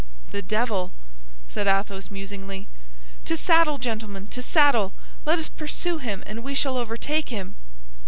[0.31, 0.91] "The devil!"
[1.47, 2.67] said Athos, musingly.
[3.25, 4.25] "To saddle, gentlemen!
[4.29, 4.93] to saddle!
[5.27, 7.53] Let us pursue him, and we shall overtake him!"